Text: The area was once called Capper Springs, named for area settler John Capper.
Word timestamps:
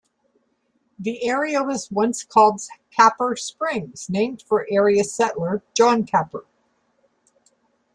The 0.97 1.23
area 1.29 1.61
was 1.61 1.91
once 1.91 2.23
called 2.23 2.63
Capper 2.89 3.35
Springs, 3.35 4.09
named 4.09 4.41
for 4.41 4.65
area 4.67 5.03
settler 5.03 5.61
John 5.75 6.05
Capper. 6.05 6.43